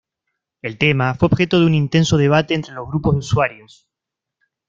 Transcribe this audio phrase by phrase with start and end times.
[0.63, 3.87] El tema fue objeto de un intenso debate entre los grupos de usuarios.